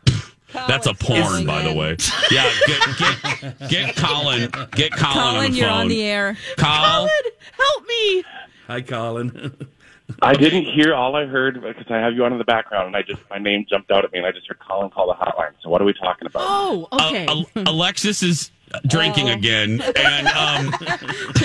[0.53, 1.97] That's a porn, by the way.
[2.31, 5.81] Yeah, get get get Colin, get Colin, on Colin, the you're phone.
[5.81, 6.37] on the air.
[6.57, 7.11] Colin,
[7.53, 8.25] Help me!
[8.69, 9.57] Hi, Colin.
[10.23, 12.97] I didn't hear all I heard because I have you on in the background, and
[12.97, 15.15] I just my name jumped out at me, and I just heard Colin call the
[15.15, 15.51] hotline.
[15.63, 16.43] So what are we talking about?
[16.47, 17.27] Oh, okay.
[17.27, 18.51] Uh, Alexis is
[18.87, 19.33] drinking Oh.
[19.35, 20.71] again, and um,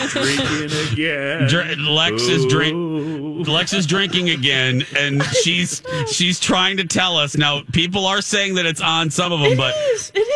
[0.09, 1.47] Drinking again.
[1.47, 3.47] Dr- Lex is drink.
[3.47, 7.61] Lex is drinking again, and she's she's trying to tell us now.
[7.71, 9.73] People are saying that it's on some of them, but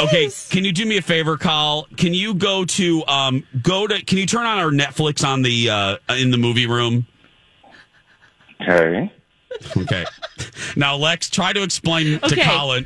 [0.02, 0.30] okay.
[0.50, 1.88] Can you do me a favor, Carl?
[1.98, 4.04] Can you go to um go to?
[4.04, 7.06] Can you turn on our Netflix on the uh in the movie room?
[8.62, 9.12] Okay.
[9.78, 10.06] Okay.
[10.76, 12.86] Now, Lex, try to explain to Colin.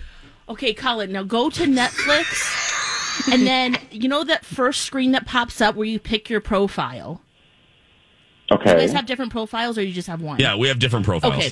[0.50, 2.68] Okay, Colin, now go to Netflix,
[3.32, 7.21] and then you know that first screen that pops up where you pick your profile.
[8.51, 8.63] Okay.
[8.63, 10.39] Do you guys have different profiles, or you just have one?
[10.39, 11.34] Yeah, we have different profiles.
[11.36, 11.51] Okay.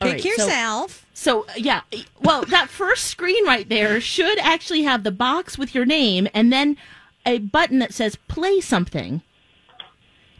[0.00, 1.06] All Pick right, so- yourself.
[1.14, 1.80] So, yeah,
[2.20, 6.52] well, that first screen right there should actually have the box with your name and
[6.52, 6.76] then
[7.24, 9.22] a button that says play something.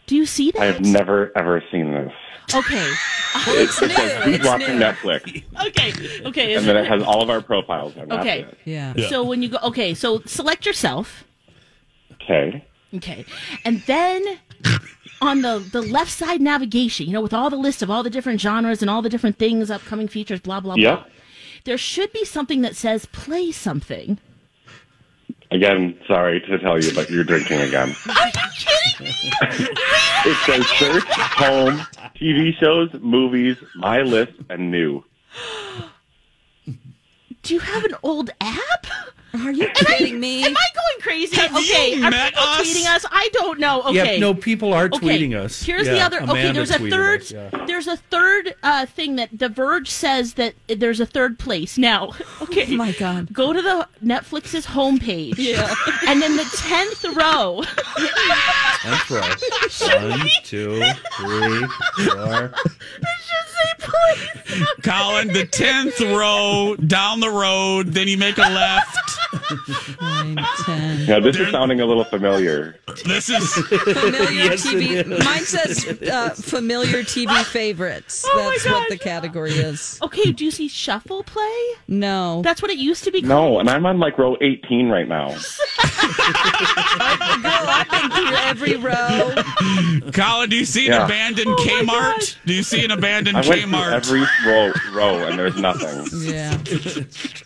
[0.07, 0.61] Do you see that?
[0.61, 2.11] I have never ever seen this.
[2.53, 2.93] Okay.
[3.35, 5.91] Oh, it's, it says who's watching Netflix, Okay.
[6.25, 6.55] Okay.
[6.55, 7.95] and then it has all of our profiles.
[7.97, 8.39] And that's Okay.
[8.43, 8.57] it.
[8.65, 8.93] Yeah.
[9.09, 11.25] So when you go, okay, so select yourself.
[12.13, 12.65] Okay.
[12.95, 13.25] Okay.
[13.65, 14.23] And then
[15.21, 18.09] on the the left side navigation, you know, with all the list of all the
[18.09, 20.97] different genres and all the different things, upcoming features, blah blah Yep.
[20.99, 21.05] blah.
[21.65, 24.19] There should be something that says play something.
[25.51, 27.89] Again, sorry to tell you, but you're drinking again.
[28.09, 28.76] Are you kidding me?
[30.25, 31.77] It says search, home,
[32.15, 35.03] TV shows, movies, my list, and new.
[37.43, 38.87] Do you have an old app?
[39.45, 40.43] Are you kidding me?
[40.43, 41.35] Am I going crazy?
[41.37, 42.61] Have okay, you are met people us?
[42.61, 43.05] tweeting us?
[43.11, 43.81] I don't know.
[43.83, 44.13] Okay.
[44.15, 45.61] Yeah, no, people are Okay, tweeting us.
[45.63, 46.21] Here's Yeah, the other.
[46.31, 47.21] okay, there's a third.
[47.21, 47.49] us, yeah.
[47.65, 51.77] There's a third uh, thing that The Verge says that there's a third place.
[51.77, 52.65] Now, okay.
[52.73, 53.31] Oh my God.
[53.33, 55.35] Go to the Netflix's homepage.
[55.37, 55.73] Yeah.
[56.07, 57.63] And then the tenth row.
[58.83, 60.11] That's right.
[60.19, 60.81] One, two,
[61.17, 61.67] three,
[62.05, 62.45] four.
[62.45, 64.67] it should say please.
[64.83, 68.97] Colin, the tenth row down the road, then you make a left.
[70.01, 71.05] Nine, ten.
[71.05, 72.77] Now, this is sounding a little familiar.
[73.05, 75.05] This is Familiar Yes, TV.
[75.05, 75.25] is.
[75.25, 78.25] Mine says uh, familiar TV favorites.
[78.27, 79.99] Oh my That's what the category is.
[80.01, 81.61] Okay, do you see shuffle play?
[81.87, 82.41] No.
[82.43, 83.29] That's what it used to be called.
[83.29, 85.27] No, and I'm on like row 18 right now.
[85.27, 85.37] Girl,
[87.69, 90.11] I've been through every row.
[90.13, 90.49] Colin.
[90.49, 91.05] Do you see an Yeah.
[91.05, 92.37] abandoned Oh Kmart?
[92.45, 93.91] Do you see an abandoned I went Kmart?
[93.93, 96.05] every row, row, and there's nothing.
[96.27, 96.53] Yeah.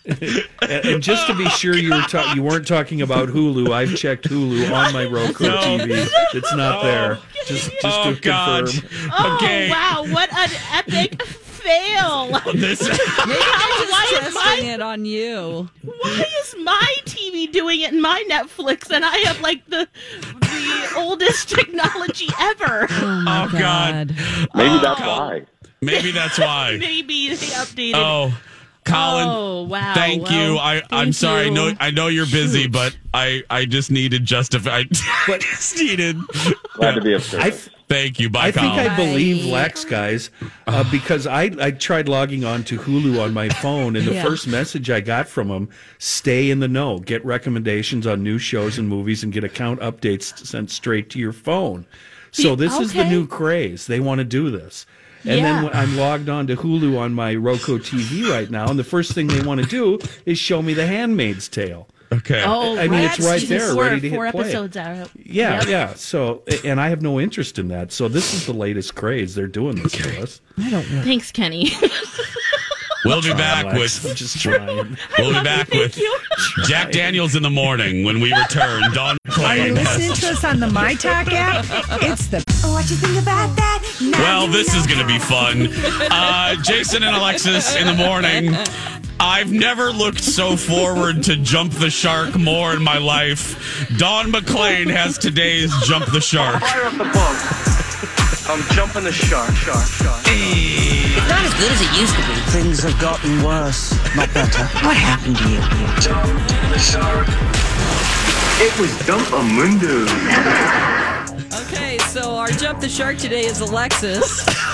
[0.05, 0.43] And,
[0.85, 4.29] and just to be sure you were ta- you weren't talking about Hulu, I've checked
[4.29, 5.57] Hulu on my Roku No.
[5.57, 6.07] TV.
[6.33, 7.17] It's not oh, there.
[7.47, 8.67] Just just oh to God.
[8.69, 9.09] confirm.
[9.13, 9.69] Oh Okay.
[9.69, 10.05] wow!
[10.09, 12.39] What an epic fail!
[12.53, 12.81] This.
[12.81, 15.69] Maybe Why I'm is just testing my- it on you.
[15.83, 19.87] Why is my TV doing it in my Netflix and I have like the
[20.21, 22.87] the oldest technology ever?
[23.03, 24.15] Oh, oh God.
[24.55, 25.07] Maybe that's Oh.
[25.07, 25.45] why.
[25.81, 26.77] Maybe that's why.
[26.79, 27.93] Maybe they updated.
[27.95, 28.37] Oh,
[28.85, 29.27] Colin.
[29.29, 29.93] Oh, wow.
[29.93, 30.57] Thank Well, you.
[30.57, 31.45] I, I'm thank sorry.
[31.45, 31.77] I know you.
[31.79, 34.83] I know you're busy, but I I just needed justify.
[35.27, 36.17] I just needed.
[36.73, 37.69] Glad to be of I, service.
[37.87, 38.29] Thank you.
[38.29, 38.87] Bye, I think Colin.
[38.89, 40.31] I believe Lex, guys,
[40.65, 44.23] uh, because I, I tried logging on to Hulu on my phone, and the Yeah.
[44.23, 45.67] first message I got from them
[45.97, 50.37] stay in the know, get recommendations on new shows and movies, and get account updates
[50.45, 51.85] sent straight to your phone.
[52.31, 53.87] So The- this is the new craze.
[53.87, 54.85] They want to do this.
[55.23, 55.41] And Yeah.
[55.53, 58.83] then when I'm logged on to Hulu on my Roku TV right now, and the
[58.83, 61.87] first thing they want to do is show me The Handmaid's Tale.
[62.13, 62.43] Okay.
[62.45, 64.41] Oh, I mean, it's right there, four, ready to hit Four play.
[64.41, 65.09] episodes out.
[65.23, 65.67] Yeah, Yep.
[65.69, 65.93] yeah.
[65.93, 67.93] So, and I have no interest in that.
[67.93, 69.33] So this is the latest craze.
[69.35, 70.41] They're doing this to us.
[70.57, 71.01] I don't know.
[71.03, 71.71] Thanks, Kenny.
[73.03, 74.67] We'll be back Lex, with I'm just trying.
[75.17, 75.99] we'll be back with
[76.65, 78.83] Jack Daniels in the morning when we return.
[78.93, 81.65] Dawn Are you listening to us on the My Talk app?
[82.03, 83.83] It's the What you think about that?
[83.99, 85.67] Well, this is going to be fun.
[86.11, 88.55] Uh, Jason and Alexis in the morning.
[89.19, 93.87] I've never looked so forward to Jump the Shark more in my life.
[93.97, 96.61] Dawn McClain has today's Jump the Shark.
[96.61, 97.80] Fire up the book.
[98.51, 100.21] I'm jumping the shark, shark, shark.
[100.25, 102.33] It's not as good as it used to be.
[102.51, 104.63] Things have gotten worse, not better.
[104.85, 105.61] What happened to you?
[106.01, 106.27] Jump
[106.69, 107.27] the shark.
[108.59, 110.03] It was Dumpamundo.
[111.61, 114.45] Okay, so our jump the shark today is Alexis.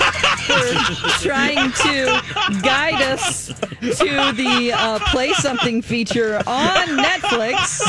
[0.48, 0.74] We're
[1.20, 2.22] trying to
[2.62, 7.82] guide us to the uh, play something feature on Netflix.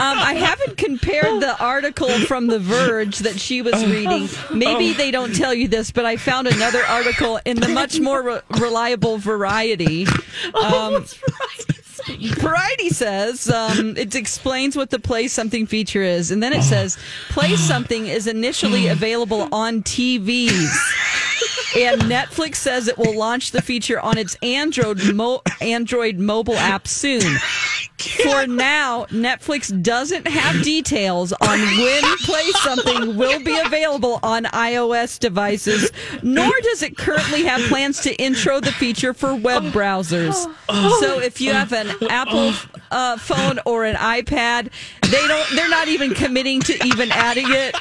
[0.00, 4.28] Um, I haven't compared the article from The Verge that she was reading.
[4.52, 8.22] Maybe they don't tell you this, but I found another article in the much more
[8.22, 10.06] re- reliable Variety.
[10.54, 11.04] Um,
[12.06, 16.98] Variety says um, it explains what the Play Something feature is, and then it says
[17.28, 20.70] Play Something is initially available on TVs.
[21.76, 26.88] And Netflix says it will launch the feature on its Android mo- Android mobile app
[26.88, 27.36] soon.
[28.24, 35.18] For now, Netflix doesn't have details on when Play Something will be available on iOS
[35.18, 35.90] devices,
[36.22, 40.32] nor does it currently have plans to intro the feature for web browsers.
[41.00, 42.52] So if you have an Apple
[42.90, 44.70] uh, phone or an iPad,
[45.02, 45.46] they don't.
[45.54, 47.76] They're not even committing to even adding it.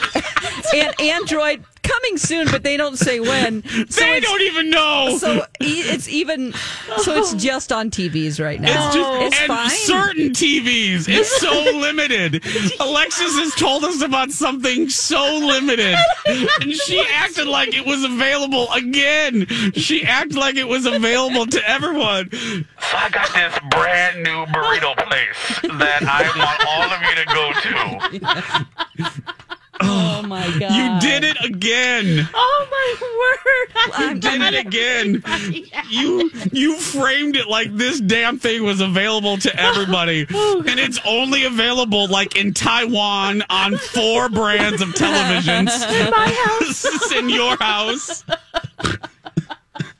[0.75, 1.63] And Android
[1.99, 3.63] coming soon, but they don't say when.
[3.89, 5.17] So They it's- don't even know.
[5.17, 6.53] So e- it's even.
[6.97, 8.87] So it's just on TVs right now.
[8.87, 9.69] It's just it's and fine.
[9.69, 11.07] certain TVs.
[11.09, 12.43] It's so limited.
[12.79, 15.95] Alexis has told us about something so limited,
[16.25, 19.45] and she acted like it was available again.
[19.73, 22.29] She acted like it was available to everyone.
[22.31, 27.25] So I got this brand new burrito place that I want all of you to
[27.33, 29.33] go to.
[29.81, 30.71] Oh my god!
[30.79, 32.27] You did it again.
[32.33, 33.99] Oh my word!
[33.99, 35.23] You did it again.
[35.89, 40.99] You you framed it like this damn thing was available to everybody, oh, and it's
[41.05, 45.71] only available like in Taiwan on four brands of televisions.
[46.05, 47.11] In my house.
[47.11, 48.23] In your house.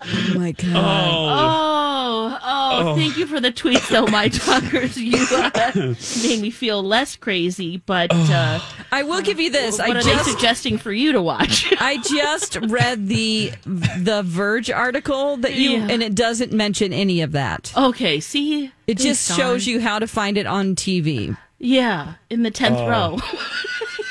[0.02, 0.76] Oh my god!
[0.76, 2.96] Oh, oh, Oh.
[2.96, 4.96] thank you for the tweets, though, my talkers.
[4.98, 5.94] You uh,
[6.24, 8.60] made me feel less crazy, but uh,
[8.92, 9.78] I will give you this.
[9.78, 11.74] what I are just they suggesting for you to watch?
[11.80, 15.88] I just read the the Verge article that you Yeah.
[15.90, 17.74] and it doesn't mention any of that.
[17.76, 19.74] Okay, see, It just shows Dawn.
[19.74, 21.36] you how to find it on TV.
[21.58, 22.88] Yeah, in the tenth Oh.
[22.88, 23.18] row.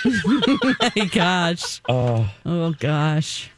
[0.05, 1.81] oh my gosh.
[1.89, 2.31] Oh.
[2.47, 3.51] Oh gosh.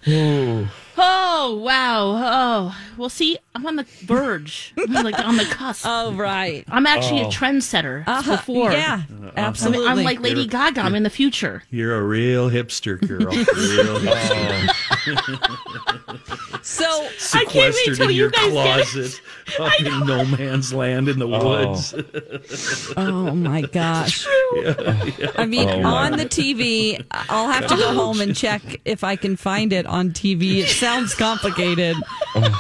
[1.03, 2.03] Oh wow!
[2.23, 4.75] Oh well, see, I'm on the verge.
[4.77, 5.85] I'm like on the cusp.
[5.89, 6.65] Oh right.
[6.69, 7.29] I'm actually Oh.
[7.29, 8.05] a trendsetter.
[8.07, 8.37] Uh-huh.
[8.37, 9.31] Before, Yeah, Uh-huh.
[9.37, 9.87] absolutely.
[9.89, 10.83] I'm like Lady You're- Gaga.
[10.83, 11.63] I'm in the future.
[11.71, 13.19] You're a real hipster girl.
[13.35, 14.69] Real hipster.
[16.63, 19.21] So I can't wait Sequestered till in you your guys get closet
[19.61, 21.95] up in no man's land in the woods.
[22.97, 24.27] Oh my gosh.
[24.57, 25.31] Yeah, yeah.
[25.37, 29.17] I mean, Oh, on the TV, I'll have to go home and check if I
[29.17, 30.59] can find it on TV.
[30.59, 31.97] It sounds complicated.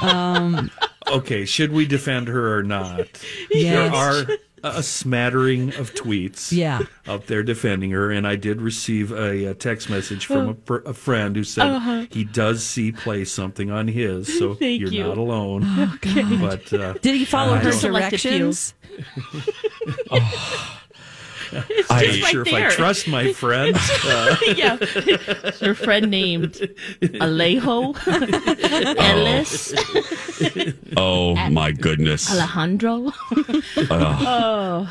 [0.03, 0.71] Um,
[1.09, 3.07] okay, should we defend her or not?
[3.51, 3.91] Yes.
[3.91, 6.83] There are a smattering of tweets Yeah.
[7.07, 10.93] out there defending her, and I did receive a, a text message from a, a
[10.95, 12.07] friend who said Uh-huh.
[12.11, 15.05] he does see play something on his, so Thank you're you.
[15.05, 15.63] not alone.
[15.65, 16.41] Oh, God.
[16.41, 18.31] But uh, Did he follow I her don't- Selected few.
[18.31, 18.75] directions?
[21.71, 22.67] It's I just ain't right sure there.
[22.69, 23.77] if I trust my friend.
[24.05, 24.77] Uh, yeah.
[25.61, 26.55] Your friend named
[27.03, 27.97] Alejo,
[28.99, 29.75] Ellis,
[30.97, 32.31] Oh my goodness.
[32.31, 33.13] Alejandro.
[33.91, 34.89] Oh,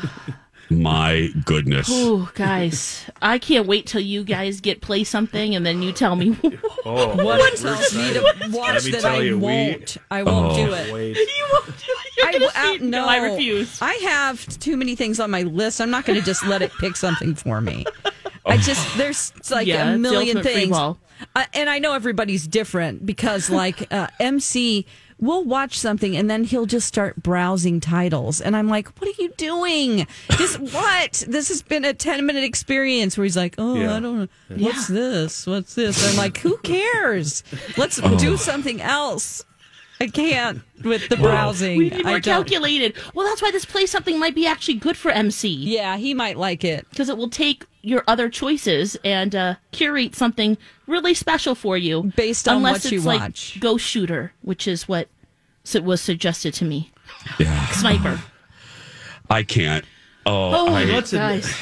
[0.72, 1.90] my goodness.
[1.90, 6.14] Ooh, guys, I can't wait till you guys get play something and then you tell
[6.16, 6.36] me.
[6.84, 9.96] oh, What we're tells me to watch Let me that tell I you, won't?
[10.10, 10.66] I won't Oh.
[10.66, 10.92] do it.
[10.92, 11.16] Wait.
[11.16, 11.69] you won't
[12.32, 12.54] do it.
[12.54, 13.78] Gonna uh, see no, I refuse.
[13.82, 15.80] I have too many things on my list.
[15.80, 17.84] I'm not going to just let it pick something for me.
[18.46, 20.94] I just there's like Yeah, a million things, uh,
[21.54, 24.86] and I know everybody's different because like uh, MC
[25.18, 29.22] will watch something and then he'll just start browsing titles, and I'm like, what are
[29.22, 30.06] you doing?
[30.38, 31.22] This what?
[31.28, 33.96] This has been a 10 minute experience where he's like, oh, Yeah.
[33.96, 34.94] I don't know, what's Yeah.
[34.96, 35.46] this?
[35.46, 36.10] What's this?
[36.10, 37.44] I'm like, who cares?
[37.76, 38.18] Let's Oh.
[38.18, 39.44] do something else.
[40.00, 41.76] I can't with the browsing.
[41.76, 42.96] We need I more don't- calculated.
[43.14, 45.48] Well, that's why this play something might be actually good for MC.
[45.50, 46.86] Yeah, he might like it.
[46.90, 52.04] Because it will take your other choices and uh, curate something really special for you.
[52.16, 53.58] Based on unless what you like watch.
[53.60, 55.08] Ghost Shooter, which is what
[55.66, 56.90] s- was suggested to me.
[57.38, 57.66] Yeah.
[57.68, 58.20] Sniper.
[59.28, 59.84] I can't.
[60.26, 61.54] Oh, Oh, I, let's admit, guys.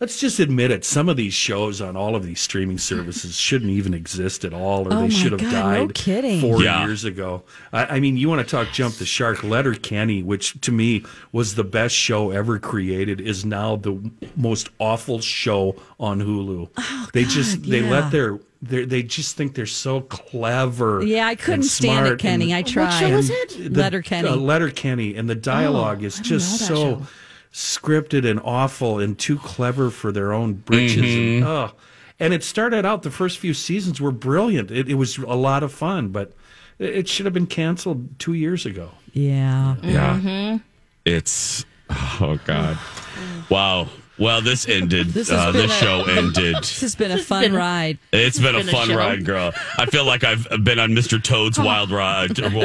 [0.00, 0.84] Let's just admit it.
[0.84, 4.86] Some of these shows on all of these streaming services shouldn't even exist at all,
[4.86, 6.40] or Oh they should have God, died no kidding.
[6.40, 6.86] four Yeah.
[6.86, 7.42] years ago.
[7.72, 9.42] I, I mean, you want to talk jump the shark?
[9.42, 13.98] Letterkenny, which to me was the best show ever created, is now the
[14.36, 17.10] most awful show on Hulu.
[17.12, 17.90] they just they Oh, yeah.
[17.90, 21.02] let their they they just think they're so clever.
[21.04, 22.52] Yeah, I couldn't stand it, Kenny.
[22.52, 22.84] and- I tried.
[22.84, 23.74] What show was it?
[23.74, 24.28] the- Letterkenny.
[24.28, 27.08] uh, Letterkenny, and the dialogue Oh, is just so that
[27.52, 31.02] scripted and awful and too clever for their own britches.
[31.02, 31.36] Mhm.
[31.38, 31.72] And, oh.
[32.20, 34.70] and it started out the first few seasons were brilliant.
[34.70, 36.32] It, it was a lot of fun, but
[36.78, 38.90] it, it should have been canceled two years ago.
[39.12, 39.76] Yeah.
[39.82, 40.58] Yeah.
[41.04, 42.78] It's oh god.
[43.48, 43.88] Wow.
[44.18, 45.08] Well, this ended.
[45.18, 46.56] This uh, this a- show ended.
[46.56, 47.98] This has been a fun been- ride.
[48.12, 48.96] It's been, been a a fun show.
[48.96, 49.52] ride, girl.
[49.78, 51.22] I feel like I've been on Mr.
[51.22, 52.38] Toad's Wild Ride.
[52.48, 52.64] Anyone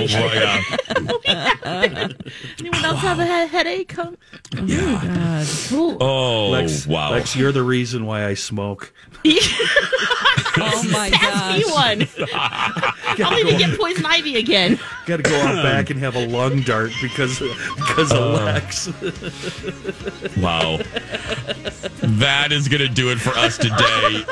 [2.85, 3.93] else have a headache?
[3.97, 4.15] Oh,
[4.63, 5.45] Yeah.
[5.71, 5.97] Ooh.
[5.99, 7.11] Oh, Lex, wow.
[7.11, 8.93] Lex, you're the reason why I smoke.
[10.55, 11.73] Oh my Pass me gosh.
[11.73, 12.07] one.
[13.25, 14.79] I'll even get poison ivy again.
[15.05, 18.43] Got to go out back and have a lung dart because because of Uh.
[18.45, 18.87] Lex.
[20.37, 20.77] Wow.
[22.19, 24.23] That is going to do it for us today.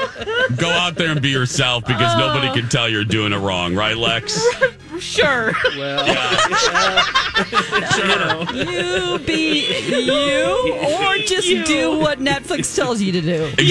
[0.58, 3.98] Go out there and be yourself because nobody can tell you're doing it wrong, right,
[3.98, 4.44] Lex?
[5.00, 5.52] Sure.
[5.78, 6.06] Well,
[7.90, 8.54] sure.
[8.54, 11.64] You be you, or just You.
[11.66, 13.46] do what Netflix tells you to do.
[13.58, 13.66] Exactly.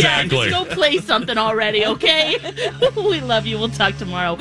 [0.49, 2.20] Yeah, just go play something already, okay?
[2.97, 3.59] we love you.
[3.59, 4.37] We'll talk tomorrow.